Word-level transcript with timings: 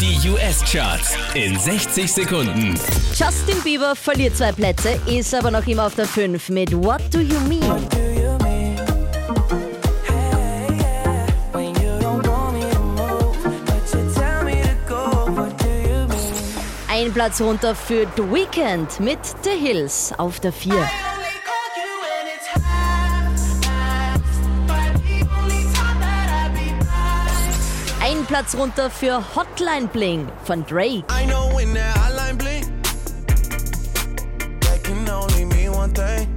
Die 0.00 0.28
US-Charts 0.28 1.16
in 1.34 1.58
60 1.58 2.10
Sekunden. 2.12 2.74
Justin 3.14 3.60
Bieber 3.62 3.94
verliert 3.94 4.36
zwei 4.36 4.50
Plätze, 4.52 4.98
ist 5.06 5.34
aber 5.34 5.50
noch 5.50 5.66
immer 5.66 5.86
auf 5.86 5.94
der 5.94 6.06
5 6.06 6.48
mit 6.48 6.72
What 6.74 7.02
Do 7.12 7.20
You 7.20 7.38
Mean? 7.40 7.60
do 7.90 7.98
you 7.98 8.36
mean? 8.42 8.76
Hey, 10.06 10.76
yeah. 10.76 11.26
When 11.52 11.74
you 11.76 11.98
don't 12.00 12.26
want 12.26 12.54
me 12.58 12.70
to 12.70 12.80
move, 12.80 13.36
but 13.66 13.94
you 13.94 14.14
tell 14.14 14.42
me 14.44 14.62
to 14.62 14.74
go. 14.88 15.30
What 15.32 15.56
do 15.62 15.68
you 15.68 16.06
mean? 16.08 16.34
Ein 16.88 17.12
Platz 17.12 17.40
runter 17.40 17.74
für 17.74 18.06
The 18.16 18.22
Weeknd 18.22 18.98
mit 19.00 19.18
The 19.42 19.50
Hills 19.50 20.12
auf 20.16 20.40
der 20.40 20.52
4. 20.52 20.74
Ein 28.06 28.26
Platz 28.26 28.54
runter 28.54 28.90
für 28.90 29.22
Hotline 29.34 29.86
Bling 29.86 30.28
von 30.44 30.62
Drake. 30.66 31.04
I 31.08 31.24
know 31.24 31.56
when 31.56 31.72
that 31.72 31.96
hotline 31.96 32.36
blink, 32.36 32.66
that 34.60 34.84
can 34.84 35.08
only 35.08 35.46
mean 35.46 35.72
one 35.72 35.90
thing. 35.94 36.28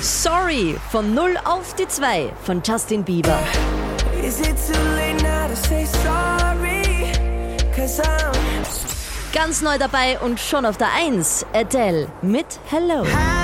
Sorry 0.00 0.74
von 0.90 1.14
0 1.14 1.36
auf 1.44 1.76
die 1.76 1.86
2 1.86 2.32
von 2.42 2.60
Justin 2.66 3.04
Bieber. 3.04 3.38
Is 4.20 4.40
it 4.40 4.56
too 4.66 4.82
late 4.96 5.22
now 5.22 5.46
to 5.46 5.54
say 5.54 5.84
sorry? 5.84 7.12
Cause 7.76 8.02
I'm 8.02 8.34
Ganz 9.32 9.62
neu 9.62 9.78
dabei 9.78 10.18
und 10.18 10.40
schon 10.40 10.66
auf 10.66 10.76
der 10.76 10.88
1 10.92 11.46
Adele 11.52 12.08
mit 12.20 12.46
Hello. 12.68 13.04
hello 13.04 13.43